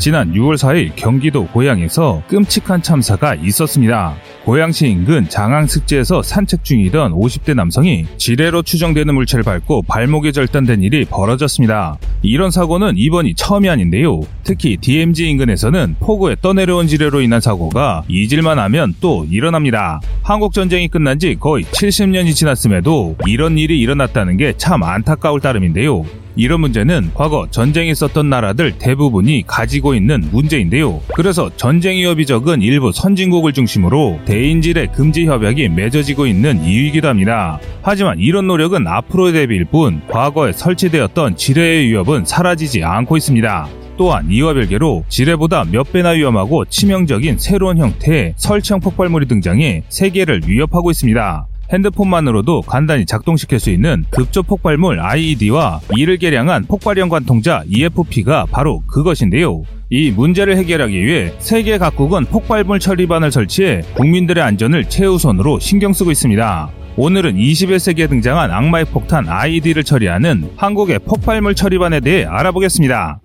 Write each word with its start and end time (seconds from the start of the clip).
지난 0.00 0.32
6월 0.32 0.56
4일 0.56 0.92
경기도 0.96 1.46
고양에서 1.48 2.22
끔찍한 2.26 2.80
참사가 2.80 3.34
있었습니다. 3.34 4.14
고양시 4.46 4.88
인근 4.88 5.28
장항습지에서 5.28 6.22
산책 6.22 6.64
중이던 6.64 7.12
50대 7.12 7.54
남성이 7.54 8.06
지뢰로 8.16 8.62
추정되는 8.62 9.14
물체를 9.14 9.44
밟고 9.44 9.82
발목에 9.82 10.32
절단된 10.32 10.82
일이 10.82 11.04
벌어졌습니다. 11.04 11.98
이런 12.22 12.50
사고는 12.50 12.94
이번이 12.96 13.34
처음이 13.34 13.68
아닌데요. 13.68 14.22
특히 14.42 14.78
DMZ 14.78 15.28
인근에서는 15.28 15.96
폭우에 16.00 16.34
떠내려온 16.40 16.86
지뢰로 16.88 17.20
인한 17.20 17.42
사고가 17.42 18.02
잊을만 18.08 18.58
하면 18.58 18.94
또 19.02 19.26
일어납니다. 19.30 20.00
한국 20.22 20.54
전쟁이 20.54 20.88
끝난 20.88 21.18
지 21.18 21.36
거의 21.38 21.64
70년이 21.64 22.34
지났음에도 22.34 23.16
이런 23.26 23.58
일이 23.58 23.78
일어났다는 23.78 24.38
게 24.38 24.54
참 24.56 24.82
안타까울 24.82 25.40
따름인데요. 25.40 26.04
이런 26.40 26.62
문제는 26.62 27.10
과거 27.12 27.46
전쟁이 27.50 27.90
있었던 27.90 28.30
나라들 28.30 28.72
대부분이 28.78 29.44
가지고 29.46 29.94
있는 29.94 30.24
문제인데요. 30.32 31.02
그래서 31.14 31.50
전쟁 31.56 31.96
위협이 31.96 32.24
적은 32.24 32.62
일부 32.62 32.92
선진국을 32.92 33.52
중심으로 33.52 34.20
대인지뢰 34.24 34.86
금지 34.86 35.26
협약이 35.26 35.68
맺어지고 35.68 36.26
있는 36.26 36.64
이유이기도 36.64 37.08
합니다. 37.08 37.60
하지만 37.82 38.18
이런 38.18 38.46
노력은 38.46 38.86
앞으로의 38.86 39.34
대비일 39.34 39.66
뿐 39.66 40.00
과거에 40.08 40.52
설치되었던 40.52 41.36
지뢰의 41.36 41.88
위협은 41.88 42.24
사라지지 42.24 42.84
않고 42.84 43.18
있습니다. 43.18 43.68
또한 43.98 44.26
이와 44.30 44.54
별개로 44.54 45.04
지뢰보다 45.10 45.66
몇 45.70 45.92
배나 45.92 46.10
위험하고 46.10 46.64
치명적인 46.64 47.36
새로운 47.36 47.76
형태의 47.76 48.32
설치형 48.36 48.80
폭발물이 48.80 49.28
등장해 49.28 49.82
세계를 49.90 50.40
위협하고 50.46 50.90
있습니다. 50.90 51.49
핸드폰만으로도 51.72 52.62
간단히 52.62 53.06
작동시킬 53.06 53.60
수 53.60 53.70
있는 53.70 54.04
급조 54.10 54.42
폭발물 54.42 55.00
IED와 55.00 55.80
이를 55.96 56.18
개량한 56.18 56.66
폭발형 56.66 57.08
관통자 57.08 57.62
EFP가 57.66 58.46
바로 58.50 58.82
그것인데요. 58.86 59.62
이 59.90 60.10
문제를 60.10 60.56
해결하기 60.56 61.04
위해 61.04 61.32
세계 61.38 61.78
각국은 61.78 62.26
폭발물 62.26 62.78
처리반을 62.78 63.32
설치해 63.32 63.82
국민들의 63.94 64.42
안전을 64.42 64.88
최우선으로 64.88 65.58
신경 65.58 65.92
쓰고 65.92 66.10
있습니다. 66.10 66.70
오늘은 66.96 67.36
21세기에 67.36 68.08
등장한 68.08 68.50
악마의 68.50 68.84
폭탄 68.86 69.28
IED를 69.28 69.84
처리하는 69.84 70.50
한국의 70.56 70.98
폭발물 71.00 71.54
처리반에 71.54 72.00
대해 72.00 72.24
알아보겠습니다. 72.24 73.20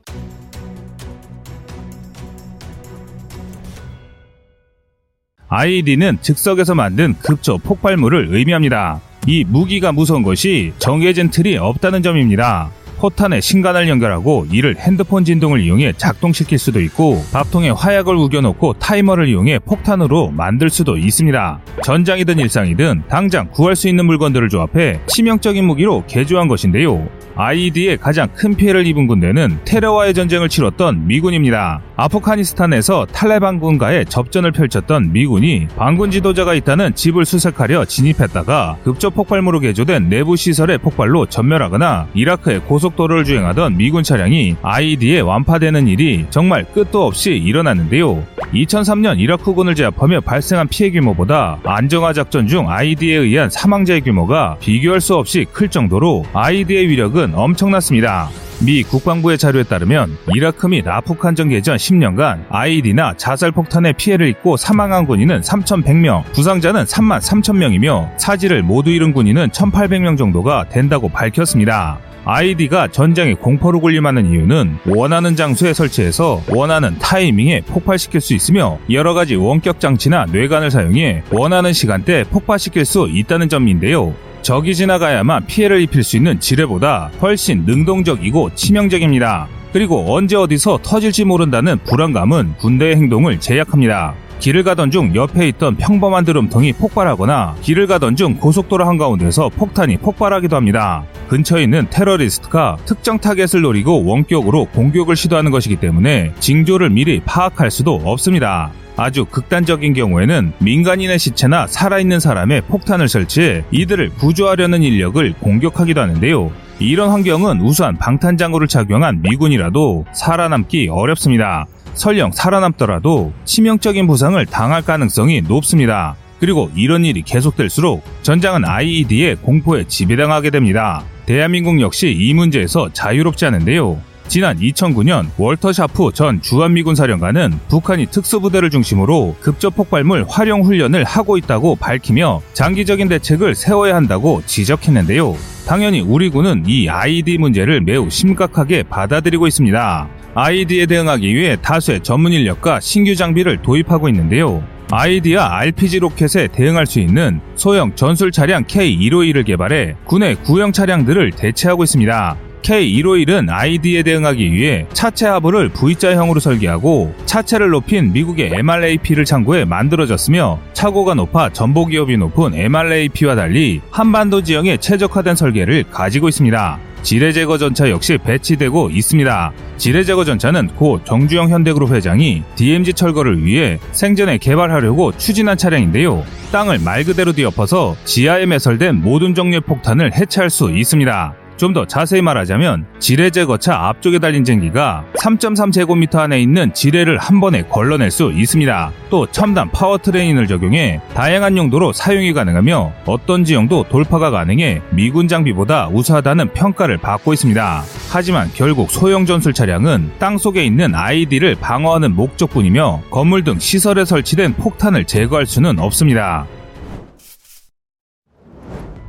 IED는 5.49 6.19
즉석에서 6.21 6.75
만든 6.75 7.15
급조 7.21 7.57
폭발물을 7.59 8.29
의미합니다. 8.31 9.01
이 9.27 9.43
무기가 9.47 9.91
무서운 9.91 10.23
것이 10.23 10.73
정해진 10.79 11.29
틀이 11.29 11.57
없다는 11.57 12.03
점입니다. 12.03 12.71
포탄에 12.97 13.41
신간을 13.41 13.87
연결하고 13.89 14.47
이를 14.51 14.77
핸드폰 14.77 15.25
진동을 15.25 15.61
이용해 15.61 15.93
작동시킬 15.97 16.57
수도 16.57 16.81
있고 16.81 17.23
밥통에 17.31 17.69
화약을 17.69 18.15
우겨놓고 18.15 18.73
타이머를 18.73 19.27
이용해 19.27 19.59
폭탄으로 19.59 20.31
만들 20.31 20.69
수도 20.69 20.97
있습니다. 20.97 21.59
전장이든 21.83 22.39
일상이든 22.39 23.03
당장 23.09 23.49
구할 23.51 23.75
수 23.75 23.87
있는 23.89 24.05
물건들을 24.05 24.49
조합해 24.49 25.01
치명적인 25.07 25.65
무기로 25.65 26.05
개조한 26.07 26.47
것인데요. 26.47 27.07
IED의 27.37 27.97
가장 27.97 28.29
큰 28.33 28.55
피해를 28.55 28.87
입은 28.87 29.07
군대는 29.07 29.59
테러와의 29.65 30.13
전쟁을 30.13 30.47
치렀던 30.47 31.07
미군입니다. 31.07 31.81
아프가니스탄에서 31.97 33.05
탈레반군과의 33.11 34.05
접전을 34.05 34.51
펼쳤던 34.51 35.11
미군이 35.11 35.67
반군 35.75 36.11
지도자가 36.11 36.53
있다는 36.53 36.95
집을 36.95 37.25
수색하려 37.25 37.85
진입했다가 37.85 38.77
급적 38.83 39.15
폭발물로 39.15 39.59
개조된 39.59 40.09
내부 40.09 40.35
시설의 40.35 40.77
폭발로 40.77 41.25
전멸하거나 41.25 42.07
이라크의 42.13 42.61
고속도로를 42.61 43.25
주행하던 43.25 43.77
미군 43.77 44.03
차량이 44.03 44.55
IED에 44.61 45.19
완파되는 45.19 45.87
일이 45.87 46.25
정말 46.29 46.65
끝도 46.65 47.05
없이 47.05 47.31
일어났는데요. 47.31 48.25
2003년 48.53 49.19
이라크군을 49.19 49.75
제압하며 49.75 50.21
발생한 50.21 50.67
피해 50.67 50.89
규모보다 50.91 51.59
안정화 51.63 52.13
작전 52.13 52.47
중 52.47 52.69
IED에 52.69 53.15
의한 53.15 53.49
사망자의 53.49 54.01
규모가 54.01 54.57
비교할 54.59 55.01
수 55.01 55.15
없이 55.15 55.45
클 55.51 55.69
정도로 55.69 56.25
IED의 56.33 56.89
위력은 56.89 57.24
엄청났습니다. 57.33 58.29
미 58.65 58.83
국방부의 58.83 59.37
자료에 59.37 59.63
따르면 59.63 60.17
이라크 60.33 60.67
및 60.67 60.87
아프간 60.87 61.35
전 61.35 61.49
개 61.49 61.61
전 61.61 61.75
10년간 61.75 62.45
IED나 62.49 63.13
자살폭탄의 63.17 63.93
피해를 63.93 64.27
입고 64.29 64.55
사망한 64.57 65.05
군인은 65.07 65.41
3,100명, 65.41 66.23
부상자는 66.33 66.85
3만 66.85 67.19
3천명이며 67.21 68.17
사지를 68.17 68.63
모두 68.63 68.91
잃은 68.91 69.11
군인은 69.13 69.49
1,800명 69.49 70.17
정도가 70.17 70.69
된다고 70.69 71.09
밝혔습니다. 71.09 71.99
ID가 72.27 72.87
전장에 72.87 73.35
공포를 73.35 73.79
굴림하는 73.81 74.31
이유는 74.31 74.77
원하는 74.87 75.35
장소에 75.35 75.73
설치해서 75.73 76.41
원하는 76.49 76.97
타이밍에 76.97 77.61
폭발시킬 77.67 78.19
수 78.19 78.33
있으며 78.33 78.79
여러 78.89 79.13
가지 79.13 79.35
원격 79.35 79.79
장치나 79.79 80.25
뇌관을 80.31 80.71
사용해 80.71 81.23
원하는 81.29 81.71
시간대에 81.71 82.23
폭발시킬 82.23 82.83
수 82.85 83.07
있다는 83.11 83.47
점인데요. 83.47 84.15
적이 84.45 84.75
지나가야만 84.75 85.47
피해를 85.47 85.81
입힐 85.81 86.03
수 86.03 86.17
있는 86.17 86.39
지뢰보다 86.39 87.09
훨씬 87.19 87.65
능동적이고 87.65 88.51
치명적입니다. 88.53 89.47
그리고 89.73 90.13
언제 90.15 90.35
어디서 90.35 90.81
터질지 90.83 91.25
모른다는 91.25 91.79
불안감은 91.79 92.53
군대의 92.57 92.95
행동을 92.95 93.39
제약합니다. 93.39 94.13
길을 94.37 94.61
가던 94.61 94.91
중 94.91 95.15
옆에 95.15 95.47
있던 95.47 95.77
평범한 95.77 96.25
드럼통이 96.25 96.73
폭발하거나 96.73 97.55
길을 97.63 97.87
가던 97.87 98.15
중 98.15 98.35
고속도로 98.35 98.85
한가운데서 98.85 99.49
폭탄이 99.49 99.97
폭발하기도 99.97 100.55
합니다. 100.55 101.03
근처에 101.27 101.63
있는 101.63 101.87
테러리스트가 101.89 102.77
특정 102.85 103.17
타겟을 103.17 103.63
노리고 103.63 104.05
원격으로 104.05 104.65
공격을 104.65 105.15
시도하는 105.15 105.49
것이기 105.49 105.77
때문에 105.77 106.33
징조를 106.39 106.91
미리 106.91 107.19
파악할 107.21 107.71
수도 107.71 107.95
없습니다. 107.95 108.71
아주 108.97 109.25
극단적인 109.25 109.93
경우에는 109.93 110.53
민간인의 110.59 111.19
시체나 111.19 111.67
살아있는 111.67 112.19
사람에 112.19 112.61
폭탄을 112.61 113.07
설치해 113.07 113.63
이들을 113.71 114.11
구조하려는 114.11 114.83
인력을 114.83 115.33
공격하기도 115.39 115.99
하는데요. 115.99 116.51
이런 116.79 117.09
환경은 117.09 117.61
우수한 117.61 117.97
방탄장구를 117.97 118.67
착용한 118.67 119.21
미군이라도 119.21 120.05
살아남기 120.13 120.89
어렵습니다. 120.89 121.65
설령 121.93 122.31
살아남더라도 122.31 123.33
치명적인 123.45 124.07
부상을 124.07 124.45
당할 124.47 124.81
가능성이 124.81 125.41
높습니다. 125.41 126.15
그리고 126.39 126.69
이런 126.75 127.05
일이 127.05 127.21
계속될수록 127.21 128.03
전장은 128.21 128.65
IED의 128.65 129.37
공포에 129.37 129.85
지배당하게 129.87 130.49
됩니다. 130.49 131.03
대한민국 131.25 131.79
역시 131.79 132.13
이 132.17 132.33
문제에서 132.33 132.89
자유롭지 132.91 133.45
않은데요. 133.45 133.99
지난 134.27 134.57
2009년 134.57 135.27
월터 135.37 135.71
샤프 135.71 136.11
전 136.13 136.41
주한미군 136.41 136.95
사령관은 136.95 137.59
북한이 137.69 138.07
특수부대를 138.07 138.69
중심으로 138.69 139.35
급적 139.39 139.75
폭발물 139.75 140.25
활용 140.27 140.63
훈련을 140.63 141.03
하고 141.03 141.37
있다고 141.37 141.75
밝히며 141.75 142.41
장기적인 142.53 143.07
대책을 143.07 143.55
세워야 143.55 143.95
한다고 143.95 144.41
지적했는데요. 144.45 145.35
당연히 145.67 146.01
우리 146.01 146.29
군은 146.29 146.63
이 146.67 146.89
IED 146.89 147.37
문제를 147.37 147.81
매우 147.81 148.09
심각하게 148.09 148.83
받아들이고 148.83 149.47
있습니다. 149.47 150.09
IED에 150.33 150.85
대응하기 150.85 151.33
위해 151.33 151.55
다수의 151.61 152.01
전문 152.03 152.33
인력과 152.33 152.79
신규 152.81 153.15
장비를 153.15 153.61
도입하고 153.61 154.09
있는데요. 154.09 154.63
아이디와 154.91 155.57
RPG 155.57 155.99
로켓에 155.99 156.47
대응할 156.47 156.85
수 156.85 156.99
있는 156.99 157.39
소형 157.55 157.95
전술 157.95 158.31
차량 158.31 158.63
K151을 158.65 159.45
개발해 159.45 159.95
군의 160.05 160.35
구형 160.35 160.71
차량들을 160.71 161.31
대체하고 161.31 161.83
있습니다. 161.83 162.37
K151은 162.65 163.47
ID에 163.49 164.01
대응하기 164.01 164.51
위해 164.51 164.87
차체 164.91 165.27
하부를 165.27 165.69
V자형으로 165.69 166.39
설계하고 166.39 167.13
차체를 167.25 167.69
높인 167.69 168.11
미국의 168.11 168.51
MRAP를 168.53 169.23
참고해 169.23 169.65
만들어졌으며 169.65 170.59
차고가 170.73 171.13
높아 171.13 171.51
전복기업이 171.53 172.17
높은 172.17 172.55
MRAP와 172.55 173.35
달리 173.35 173.81
한반도 173.91 174.41
지형에 174.41 174.77
최적화된 174.77 175.35
설계를 175.35 175.83
가지고 175.91 176.27
있습니다. 176.27 176.79
지뢰 177.03 177.31
제거 177.31 177.59
전차 177.59 177.91
역시 177.91 178.17
배치되고 178.17 178.89
있습니다. 178.89 179.53
지뢰 179.77 180.03
제거 180.03 180.25
전차는 180.25 180.69
고 180.69 180.99
정주영 181.03 181.49
현대그룹 181.49 181.91
회장이 181.91 182.41
DMZ 182.55 182.93
철거를 182.93 183.45
위해 183.45 183.77
생전에 183.91 184.39
개발하려고 184.39 185.15
추진한 185.15 185.55
차량인데요. 185.55 186.25
땅을 186.51 186.79
말 186.79 187.03
그대로 187.03 187.31
뒤엎어서 187.31 187.95
지하에 188.05 188.47
매설된 188.47 189.03
모든 189.03 189.35
종류의 189.35 189.61
폭탄을 189.61 190.15
해체할 190.15 190.49
수 190.49 190.71
있습니다. 190.71 191.35
좀 191.57 191.75
더 191.75 191.85
자세히 191.85 192.21
말하자면 192.21 192.85
지뢰 192.99 193.29
제거차 193.29 193.75
앞쪽에 193.87 194.19
달린 194.19 194.45
쟁기가 194.45 195.03
3.3제곱미터 195.19 196.19
안에 196.19 196.39
있는 196.39 196.73
지뢰를 196.73 197.17
한 197.17 197.41
번에 197.41 197.63
걸러낼 197.63 198.11
수 198.11 198.31
있습니다. 198.31 198.91
또 199.09 199.25
첨단 199.31 199.69
파워트레인을 199.71 200.47
적용해 200.47 201.01
다양한 201.13 201.57
용도로 201.57 201.91
사용이 201.91 202.31
가능하며 202.31 202.93
어떤 203.05 203.43
지형도 203.43 203.87
돌파가 203.89 204.29
가능해 204.31 204.81
미군 204.91 205.27
장비보다 205.27 205.89
우수하다는 205.89 206.53
평가를 206.53 206.97
받고 206.97 207.33
있습니다. 207.33 207.83
하지만 208.09 208.49
결국 208.53 208.89
소형 208.89 209.25
전술 209.25 209.51
차량은 209.53 210.11
땅 210.17 210.37
속에 210.37 210.63
있는 210.63 210.95
IED를 210.95 211.55
방어하는 211.55 212.15
목적뿐이며 212.15 213.01
건물 213.11 213.43
등 213.43 213.59
시설에 213.59 214.05
설치된 214.05 214.53
폭탄을 214.53 215.03
제거할 215.05 215.45
수는 215.45 215.79
없습니다. 215.79 216.47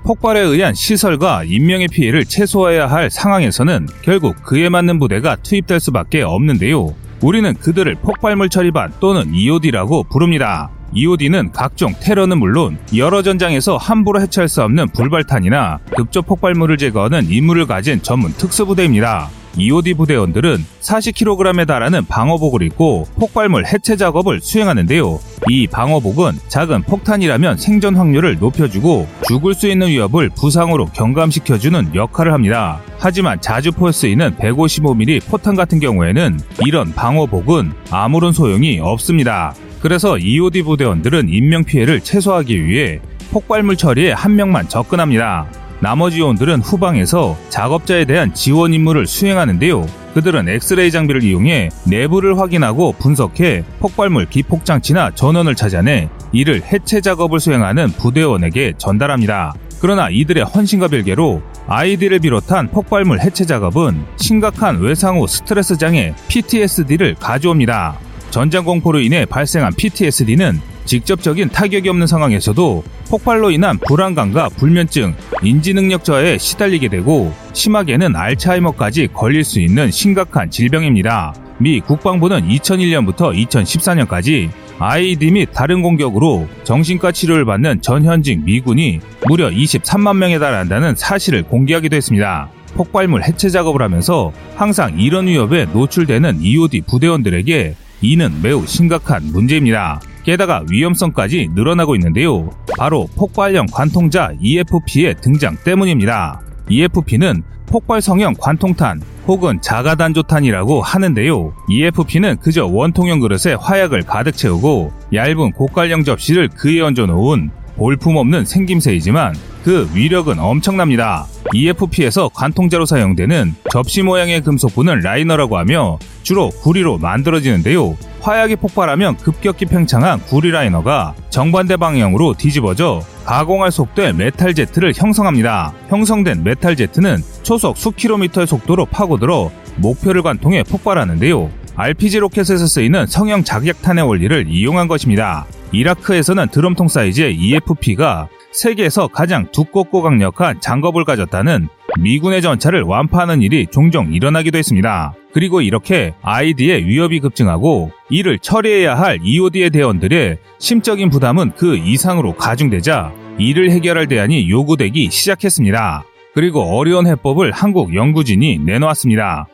폭발에 0.06 0.38
의한 0.38 0.72
시설과 0.72 1.42
인명의 1.44 1.88
피해를 1.88 2.24
최소화해야 2.24 2.86
할 2.86 3.10
상황에서는 3.10 3.88
결국 4.02 4.36
그에 4.44 4.68
맞는 4.68 5.00
부대가 5.00 5.34
투입될 5.34 5.80
수밖에 5.80 6.22
없는데요. 6.22 6.94
우리는 7.22 7.52
그들을 7.54 7.96
폭발물 7.96 8.48
처리반 8.48 8.92
또는 9.00 9.34
EOD라고 9.34 10.04
부릅니다. 10.04 10.70
EOD는 10.94 11.50
각종 11.50 11.92
테러는 12.00 12.38
물론 12.38 12.78
여러 12.96 13.22
전장에서 13.22 13.76
함부로 13.76 14.20
해체할 14.20 14.48
수 14.48 14.62
없는 14.62 14.90
불발탄이나 14.90 15.80
급조 15.96 16.22
폭발물을 16.22 16.76
제거하는 16.76 17.28
임무를 17.28 17.66
가진 17.66 18.00
전문 18.00 18.32
특수부대입니다. 18.34 19.28
EOD 19.56 19.94
부대원들은 19.94 20.64
40kg에 20.80 21.66
달하는 21.66 22.04
방어복을 22.06 22.62
입고 22.62 23.06
폭발물 23.16 23.66
해체 23.66 23.96
작업을 23.96 24.40
수행하는데요. 24.40 25.18
이 25.48 25.66
방어복은 25.66 26.32
작은 26.48 26.82
폭탄이라면 26.82 27.56
생존 27.56 27.96
확률을 27.96 28.38
높여주고 28.38 29.06
죽을 29.26 29.54
수 29.54 29.68
있는 29.68 29.88
위협을 29.88 30.30
부상으로 30.30 30.86
경감시켜주는 30.86 31.94
역할을 31.94 32.32
합니다. 32.32 32.80
하지만 32.98 33.40
자주 33.40 33.72
포에 33.72 33.92
쓰이는 33.92 34.36
155mm 34.36 35.28
포탄 35.28 35.54
같은 35.54 35.80
경우에는 35.80 36.38
이런 36.66 36.92
방어복은 36.92 37.72
아무런 37.90 38.32
소용이 38.32 38.80
없습니다. 38.80 39.54
그래서 39.80 40.18
EOD 40.18 40.62
부대원들은 40.62 41.28
인명 41.28 41.64
피해를 41.64 42.00
최소화하기 42.00 42.66
위해 42.66 43.00
폭발물 43.30 43.76
처리에 43.76 44.12
한 44.12 44.34
명만 44.34 44.68
접근합니다. 44.68 45.46
나머지 45.80 46.20
요원들은 46.20 46.60
후방에서 46.60 47.36
작업자에 47.48 48.04
대한 48.04 48.32
지원 48.34 48.72
임무를 48.72 49.06
수행하는데요. 49.06 49.86
그들은 50.14 50.48
엑스레이 50.48 50.90
장비를 50.90 51.22
이용해 51.22 51.68
내부를 51.84 52.38
확인하고 52.38 52.94
분석해 52.98 53.64
폭발물 53.80 54.26
기폭 54.26 54.64
장치나 54.64 55.10
전원을 55.10 55.54
찾아내 55.54 56.08
이를 56.32 56.62
해체 56.62 57.00
작업을 57.02 57.38
수행하는 57.38 57.88
부대원에게 57.88 58.74
전달합니다. 58.78 59.54
그러나 59.80 60.08
이들의 60.08 60.44
헌신과 60.44 60.88
별개로 60.88 61.42
아이디를 61.66 62.20
비롯한 62.20 62.70
폭발물 62.70 63.20
해체 63.20 63.44
작업은 63.44 64.04
심각한 64.16 64.80
외상 64.80 65.18
후 65.18 65.26
스트레스 65.26 65.76
장애 65.76 66.14
PTSD를 66.28 67.16
가져옵니다. 67.16 67.98
전장 68.30 68.64
공포로 68.64 69.00
인해 69.00 69.26
발생한 69.26 69.74
PTSD는 69.74 70.60
직접적인 70.86 71.50
타격이 71.50 71.88
없는 71.88 72.06
상황에서도 72.06 72.84
폭발로 73.10 73.50
인한 73.50 73.78
불안감과 73.78 74.48
불면증, 74.50 75.14
인지능력 75.42 76.04
저하에 76.04 76.38
시달리게 76.38 76.88
되고 76.88 77.32
심하게는 77.52 78.16
알츠하이머까지 78.16 79.08
걸릴 79.12 79.44
수 79.44 79.60
있는 79.60 79.90
심각한 79.90 80.50
질병입니다. 80.50 81.34
미 81.58 81.80
국방부는 81.80 82.48
2001년부터 82.48 83.34
2014년까지 83.48 84.50
IED 84.78 85.30
및 85.30 85.48
다른 85.52 85.82
공격으로 85.82 86.46
정신과 86.64 87.12
치료를 87.12 87.46
받는 87.46 87.80
전 87.80 88.04
현직 88.04 88.44
미군이 88.44 89.00
무려 89.26 89.48
23만 89.48 90.16
명에 90.16 90.38
달한다는 90.38 90.94
사실을 90.96 91.42
공개하기도 91.44 91.96
했습니다. 91.96 92.50
폭발물 92.74 93.22
해체 93.22 93.48
작업을 93.48 93.80
하면서 93.80 94.32
항상 94.54 94.98
이런 94.98 95.26
위협에 95.26 95.64
노출되는 95.72 96.42
EOD 96.42 96.82
부대원들에게 96.82 97.74
이는 98.02 98.42
매우 98.42 98.66
심각한 98.66 99.22
문제입니다. 99.32 100.00
게다가 100.26 100.64
위험성까지 100.68 101.50
늘어나고 101.54 101.94
있는데요. 101.94 102.50
바로 102.76 103.08
폭발형 103.14 103.66
관통자 103.72 104.32
EFP의 104.40 105.14
등장 105.20 105.56
때문입니다. 105.64 106.40
EFP는 106.68 107.44
폭발 107.66 108.00
성형 108.00 108.34
관통탄 108.38 109.00
혹은 109.28 109.60
자가단조탄이라고 109.60 110.82
하는데요. 110.82 111.54
EFP는 111.70 112.38
그저 112.38 112.66
원통형 112.66 113.20
그릇에 113.20 113.54
화약을 113.54 114.02
가득 114.02 114.36
채우고 114.36 114.92
얇은 115.14 115.52
고깔형 115.52 116.02
접시를 116.02 116.48
그에 116.48 116.80
얹어 116.80 117.06
놓은 117.06 117.50
볼품없는 117.76 118.46
생김새이지만 118.46 119.34
그 119.62 119.88
위력은 119.94 120.40
엄청납니다. 120.40 121.26
EFP에서 121.52 122.28
관통자로 122.28 122.86
사용되는 122.86 123.54
접시 123.70 124.02
모양의 124.02 124.42
금속판은 124.42 125.00
liner라고 125.00 125.58
하며 125.58 125.98
주로 126.22 126.50
구리로 126.50 126.98
만들어지는데요. 126.98 127.96
화약이 128.20 128.56
폭발하면 128.56 129.16
급격히 129.18 129.66
팽창한 129.66 130.20
구리 130.22 130.50
liner가 130.50 131.14
정반대 131.30 131.76
방향으로 131.76 132.34
뒤집어져 132.34 133.02
가공할 133.24 133.70
속도의 133.70 134.14
metal 134.14 134.54
jet를 134.54 134.92
형성합니다. 134.96 135.72
형성된 135.88 136.42
metal 136.42 136.74
jet는 136.76 137.18
초속 137.42 137.76
수 137.76 137.92
킬로미터의 137.92 138.46
속도로 138.46 138.86
파고들어 138.86 139.50
목표를 139.76 140.22
관통해 140.22 140.62
폭발하는데요. 140.64 141.50
RPG 141.76 142.20
로켓에서 142.20 142.66
쓰이는 142.66 143.06
성형 143.06 143.44
작약탄의 143.44 144.08
원리를 144.08 144.46
이용한 144.48 144.88
것입니다. 144.88 145.46
이라크에서는 145.72 146.48
드럼통 146.48 146.88
사이즈의 146.88 147.36
EFP가 147.36 148.28
세계에서 148.56 149.08
가장 149.08 149.50
두껍고 149.52 150.02
강력한 150.02 150.60
장갑을 150.60 151.04
가졌다는 151.04 151.68
미군의 151.98 152.42
전차를 152.42 152.82
완파하는 152.82 153.42
일이 153.42 153.66
종종 153.70 154.12
일어나기도 154.12 154.58
했습니다. 154.58 155.14
그리고 155.32 155.60
이렇게 155.60 156.14
아이디의 156.22 156.86
위협이 156.86 157.20
급증하고 157.20 157.90
이를 158.08 158.38
처리해야 158.38 158.94
할 158.94 159.18
EOD의 159.22 159.70
대원들의 159.70 160.38
심적인 160.58 161.10
부담은 161.10 161.52
그 161.56 161.76
이상으로 161.76 162.34
가중되자 162.36 163.12
이를 163.38 163.70
해결할 163.70 164.08
대안이 164.08 164.48
요구되기 164.48 165.10
시작했습니다. 165.10 166.04
그리고 166.34 166.62
어려운 166.62 167.06
해법을 167.06 167.52
한국 167.52 167.94
연구진이 167.94 168.60
내놓았습니다. 168.60 169.46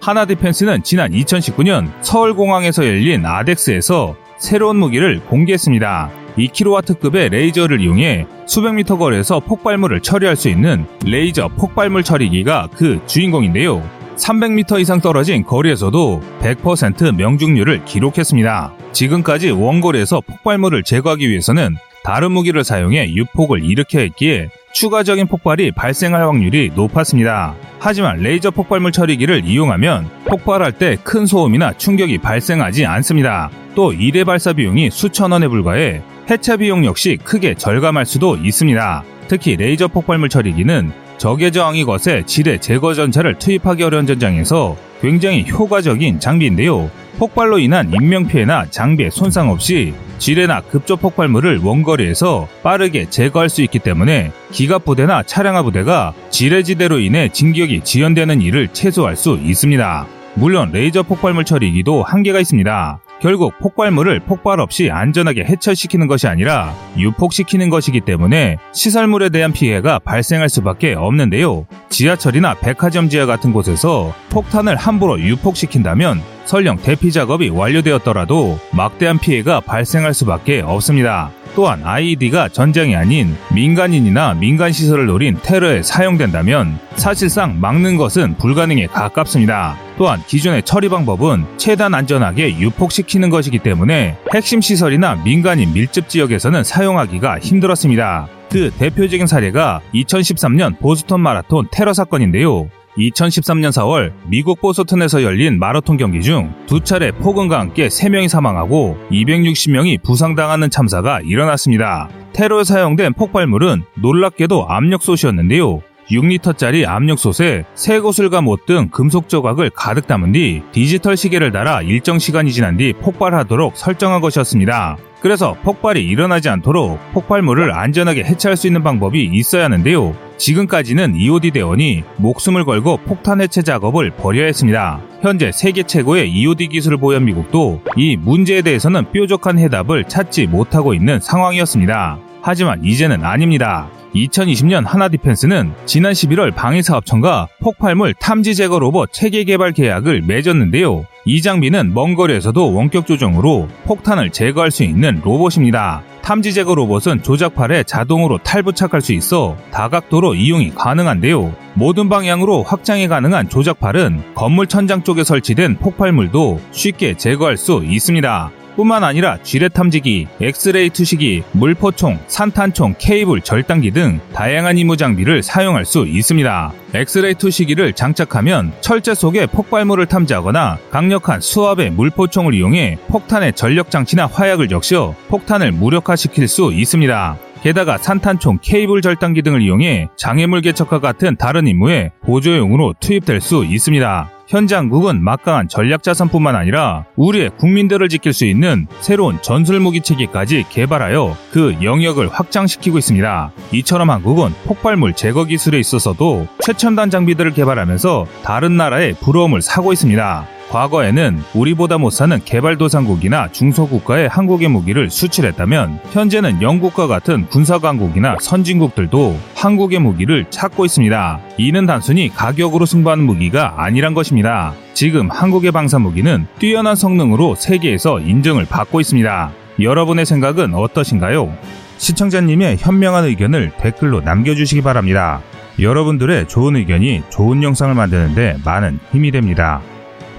한화 0.00 0.24
디펜스는 0.24 0.82
지난 0.82 1.12
2019년 1.12 1.90
서울공항에서 2.00 2.86
열린 2.86 3.24
아덱스에서 3.26 4.16
새로운 4.38 4.76
무기를 4.76 5.20
공개했습니다. 5.26 6.19
2kW급의 6.36 7.30
레이저를 7.30 7.80
이용해 7.80 8.26
수백 8.46 8.74
미터 8.74 8.96
거리에서 8.96 9.40
폭발물을 9.40 10.00
처리할 10.00 10.36
수 10.36 10.48
있는 10.48 10.86
레이저 11.04 11.48
폭발물 11.48 12.02
처리기가 12.02 12.68
그 12.74 13.00
주인공인데요. 13.06 13.82
300m 14.16 14.80
이상 14.80 15.00
떨어진 15.00 15.44
거리에서도 15.44 16.22
100% 16.40 17.14
명중률을 17.16 17.84
기록했습니다. 17.84 18.72
지금까지 18.92 19.50
원거리에서 19.50 20.20
폭발물을 20.20 20.82
제거하기 20.82 21.28
위해서는 21.28 21.76
다른 22.02 22.32
무기를 22.32 22.64
사용해 22.64 23.12
유폭을 23.14 23.62
일으켜야 23.64 24.02
했기에 24.04 24.48
추가적인 24.72 25.26
폭발이 25.26 25.72
발생할 25.72 26.22
확률이 26.22 26.70
높았습니다. 26.74 27.54
하지만 27.78 28.18
레이저 28.18 28.50
폭발물 28.50 28.92
처리기를 28.92 29.44
이용하면 29.44 30.08
폭발할 30.26 30.72
때 30.72 30.96
큰 31.02 31.26
소음이나 31.26 31.72
충격이 31.74 32.18
발생하지 32.18 32.86
않습니다. 32.86 33.50
또 33.74 33.92
1회 33.92 34.24
발사 34.24 34.52
비용이 34.52 34.90
수천 34.90 35.32
원에 35.32 35.48
불과해 35.48 36.02
해체 36.30 36.56
비용 36.56 36.84
역시 36.84 37.18
크게 37.24 37.54
절감할 37.54 38.06
수도 38.06 38.36
있습니다. 38.36 39.02
특히 39.26 39.56
레이저 39.56 39.88
폭발물 39.88 40.28
처리기는 40.28 40.92
적의 41.18 41.50
저항이 41.50 41.84
거세 41.84 42.22
지뢰 42.24 42.58
제거 42.58 42.94
전차를 42.94 43.40
투입하기 43.40 43.82
어려운 43.82 44.06
전장에서 44.06 44.76
굉장히 45.00 45.44
효과적인 45.50 46.20
장비인데요. 46.20 46.88
폭발로 47.18 47.58
인한 47.58 47.92
인명피해나 47.92 48.66
장비에 48.70 49.10
손상 49.10 49.50
없이 49.50 49.92
지뢰나 50.18 50.60
급조 50.60 50.96
폭발물을 50.96 51.58
원거리에서 51.64 52.46
빠르게 52.62 53.10
제거할 53.10 53.48
수 53.48 53.62
있기 53.62 53.80
때문에 53.80 54.30
기갑부대나 54.52 55.24
차량화 55.24 55.64
부대가 55.64 56.14
지뢰지대로 56.30 57.00
인해 57.00 57.28
진격이 57.28 57.80
지연되는 57.82 58.40
일을 58.40 58.68
최소화할 58.68 59.16
수 59.16 59.36
있습니다. 59.42 60.06
물론 60.34 60.70
레이저 60.72 61.02
폭발물 61.02 61.44
처리기도 61.44 62.04
한계가 62.04 62.38
있습니다. 62.38 63.00
결국 63.20 63.58
폭발물을 63.58 64.20
폭발 64.20 64.60
없이 64.60 64.90
안전하게 64.90 65.44
해체시키는 65.44 66.06
것이 66.06 66.26
아니라 66.26 66.74
유폭시키는 66.96 67.68
것이기 67.68 68.00
때문에 68.00 68.56
시설물에 68.72 69.28
대한 69.28 69.52
피해가 69.52 69.98
발생할 69.98 70.48
수밖에 70.48 70.94
없는데요. 70.94 71.66
지하철이나 71.90 72.54
백화점 72.54 73.08
지하 73.08 73.26
같은 73.26 73.52
곳에서 73.52 74.14
폭탄을 74.30 74.76
함부로 74.76 75.20
유폭시킨다면 75.20 76.22
설령 76.46 76.78
대피 76.78 77.12
작업이 77.12 77.50
완료되었더라도 77.50 78.58
막대한 78.72 79.18
피해가 79.18 79.60
발생할 79.60 80.14
수밖에 80.14 80.62
없습니다. 80.62 81.30
또한 81.54 81.82
IED가 81.84 82.48
전장이 82.48 82.94
아닌 82.96 83.36
민간인이나 83.52 84.34
민간 84.34 84.72
시설을 84.72 85.06
노린 85.06 85.36
테러에 85.42 85.82
사용된다면 85.82 86.78
사실상 86.96 87.60
막는 87.60 87.96
것은 87.96 88.36
불가능에 88.36 88.86
가깝습니다. 88.86 89.76
또한 89.98 90.22
기존의 90.26 90.62
처리 90.62 90.88
방법은 90.88 91.44
최대한 91.56 91.94
안전하게 91.94 92.58
유폭시키는 92.58 93.30
것이기 93.30 93.58
때문에 93.58 94.16
핵심 94.34 94.60
시설이나 94.60 95.16
민간인 95.16 95.72
밀집 95.72 96.08
지역에서는 96.08 96.64
사용하기가 96.64 97.40
힘들었습니다. 97.40 98.28
그 98.50 98.70
대표적인 98.78 99.26
사례가 99.26 99.80
2013년 99.94 100.78
보스턴 100.78 101.20
마라톤 101.20 101.68
테러 101.70 101.92
사건인데요. 101.92 102.68
2013년 103.00 103.70
4월 103.70 104.12
미국 104.26 104.60
보스턴에서 104.60 105.22
열린 105.22 105.58
마라톤 105.58 105.96
경기 105.96 106.22
중 106.22 106.52
두 106.66 106.80
차례 106.80 107.10
폭언과 107.10 107.58
함께 107.58 107.88
3명이 107.88 108.28
사망하고 108.28 108.96
260명이 109.10 110.02
부상당하는 110.02 110.70
참사가 110.70 111.20
일어났습니다. 111.20 112.08
테러에 112.32 112.62
사용된 112.64 113.14
폭발물은 113.14 113.82
놀랍게도 114.00 114.66
압력솥이었는데요. 114.68 115.82
6리터짜리 116.10 116.86
압력솥에 116.86 117.64
새 117.74 118.00
구슬과 118.00 118.40
못 118.40 118.66
등 118.66 118.88
금속 118.90 119.28
조각을 119.28 119.70
가득 119.70 120.06
담은 120.06 120.32
뒤 120.32 120.62
디지털 120.72 121.16
시계를 121.16 121.50
달아 121.50 121.82
일정 121.82 122.18
시간이 122.18 122.52
지난 122.52 122.76
뒤 122.76 122.92
폭발하도록 122.92 123.76
설정한 123.76 124.20
것이었습니다. 124.20 124.98
그래서 125.20 125.54
폭발이 125.62 126.02
일어나지 126.02 126.48
않도록 126.48 126.98
폭발물을 127.12 127.72
안전하게 127.72 128.24
해체할 128.24 128.56
수 128.56 128.66
있는 128.66 128.82
방법이 128.82 129.24
있어야 129.32 129.64
하는데요. 129.64 130.14
지금까지는 130.38 131.14
EOD 131.16 131.50
대원이 131.50 132.04
목숨을 132.16 132.64
걸고 132.64 132.98
폭탄 132.98 133.40
해체 133.40 133.60
작업을 133.62 134.10
벌여야 134.10 134.46
했습니다. 134.46 135.00
현재 135.20 135.52
세계 135.52 135.82
최고의 135.82 136.30
EOD 136.30 136.68
기술을 136.68 136.96
보유한 136.96 137.26
미국도 137.26 137.82
이 137.96 138.16
문제에 138.16 138.62
대해서는 138.62 139.10
뾰족한 139.12 139.58
해답을 139.58 140.04
찾지 140.04 140.46
못하고 140.46 140.94
있는 140.94 141.20
상황이었습니다. 141.20 142.18
하지만 142.42 142.82
이제는 142.84 143.22
아닙니다. 143.24 143.88
2020년 144.14 144.84
하나디펜스는 144.84 145.72
지난 145.86 146.12
11월 146.12 146.54
방위사업청과 146.54 147.48
폭발물 147.60 148.14
탐지 148.14 148.54
제거 148.54 148.78
로봇 148.78 149.12
체계 149.12 149.44
개발 149.44 149.72
계약을 149.72 150.22
맺었는데요. 150.22 151.06
이 151.24 151.42
장비는 151.42 151.94
먼 151.94 152.14
거리에서도 152.14 152.74
원격 152.74 153.06
조정으로 153.06 153.68
폭탄을 153.84 154.30
제거할 154.30 154.70
수 154.70 154.84
있는 154.84 155.20
로봇입니다. 155.22 156.02
탐지 156.22 156.52
제거 156.52 156.74
로봇은 156.74 157.22
조작팔에 157.22 157.84
자동으로 157.84 158.38
탈부착할 158.38 159.00
수 159.00 159.12
있어 159.12 159.56
다각도로 159.70 160.34
이용이 160.34 160.70
가능한데요. 160.70 161.54
모든 161.74 162.08
방향으로 162.08 162.62
확장이 162.62 163.08
가능한 163.08 163.48
조작팔은 163.48 164.34
건물 164.34 164.66
천장 164.66 165.02
쪽에 165.02 165.24
설치된 165.24 165.76
폭발물도 165.76 166.60
쉽게 166.72 167.16
제거할 167.16 167.56
수 167.56 167.82
있습니다. 167.84 168.50
뿐만 168.76 169.04
아니라 169.04 169.38
지뢰 169.42 169.68
탐지기, 169.68 170.28
엑스레이 170.40 170.90
투시기, 170.90 171.42
물포총, 171.52 172.18
산탄총, 172.26 172.94
케이블 172.98 173.40
절단기 173.40 173.90
등 173.90 174.20
다양한 174.32 174.78
임무 174.78 174.96
장비를 174.96 175.42
사용할 175.42 175.84
수 175.84 176.06
있습니다. 176.06 176.72
엑스레이 176.94 177.34
투시기를 177.34 177.92
장착하면 177.92 178.72
철제 178.80 179.14
속에 179.14 179.46
폭발물을 179.46 180.06
탐지하거나 180.06 180.78
강력한 180.90 181.40
수압의 181.40 181.90
물포총을 181.90 182.54
이용해 182.54 182.98
폭탄의 183.08 183.52
전력 183.54 183.90
장치나 183.90 184.26
화약을 184.26 184.68
적셔 184.68 185.14
폭탄을 185.28 185.72
무력화시킬 185.72 186.48
수 186.48 186.72
있습니다. 186.72 187.36
게다가 187.62 187.98
산탄총, 187.98 188.58
케이블 188.62 189.02
절단기 189.02 189.42
등을 189.42 189.60
이용해 189.60 190.08
장애물 190.16 190.62
개척과 190.62 190.98
같은 190.98 191.36
다른 191.36 191.66
임무에 191.66 192.10
보조용으로 192.22 192.94
투입될 193.00 193.40
수 193.40 193.64
있습니다. 193.64 194.30
현재 194.50 194.74
한국은 194.74 195.22
막강한 195.22 195.68
전략 195.68 196.02
자산뿐만 196.02 196.56
아니라 196.56 197.04
우리의 197.14 197.50
국민들을 197.56 198.08
지킬 198.08 198.32
수 198.32 198.44
있는 198.44 198.88
새로운 198.98 199.40
전술 199.42 199.78
무기 199.78 200.00
체계까지 200.00 200.64
개발하여 200.68 201.36
그 201.52 201.76
영역을 201.80 202.28
확장시키고 202.28 202.98
있습니다. 202.98 203.52
이처럼 203.70 204.10
한국은 204.10 204.50
폭발물 204.64 205.12
제거 205.12 205.44
기술에 205.44 205.78
있어서도 205.78 206.48
최첨단 206.64 207.10
장비들을 207.10 207.52
개발하면서 207.52 208.26
다른 208.42 208.76
나라의 208.76 209.14
부러움을 209.20 209.62
사고 209.62 209.92
있습니다. 209.92 210.59
과거에는 210.70 211.42
우리보다 211.52 211.98
못 211.98 212.10
사는 212.10 212.38
개발도상국이나 212.44 213.50
중소국가에 213.50 214.26
한국의 214.26 214.68
무기를 214.68 215.10
수출했다면 215.10 216.00
현재는 216.12 216.62
영국과 216.62 217.08
같은 217.08 217.46
군사강국이나 217.48 218.36
선진국들도 218.40 219.36
한국의 219.56 219.98
무기를 219.98 220.46
찾고 220.48 220.84
있습니다. 220.84 221.40
이는 221.58 221.86
단순히 221.86 222.28
가격으로 222.28 222.86
승부하는 222.86 223.24
무기가 223.24 223.74
아니란 223.82 224.14
것입니다. 224.14 224.72
지금 224.94 225.28
한국의 225.28 225.72
방사 225.72 225.98
무기는 225.98 226.46
뛰어난 226.60 226.94
성능으로 226.94 227.56
세계에서 227.56 228.20
인정을 228.20 228.66
받고 228.66 229.00
있습니다. 229.00 229.50
여러분의 229.80 230.24
생각은 230.24 230.74
어떠신가요? 230.74 231.52
시청자님의 231.98 232.76
현명한 232.78 233.24
의견을 233.24 233.72
댓글로 233.78 234.20
남겨주시기 234.20 234.82
바랍니다. 234.82 235.40
여러분들의 235.80 236.46
좋은 236.48 236.76
의견이 236.76 237.22
좋은 237.30 237.62
영상을 237.62 237.94
만드는데 237.94 238.58
많은 238.64 239.00
힘이 239.12 239.30
됩니다. 239.30 239.80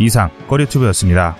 이상 0.04 0.30
꺼리튜브였습니다. 0.48 1.36